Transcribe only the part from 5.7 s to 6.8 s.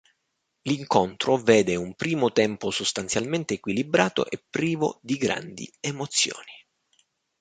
emozioni.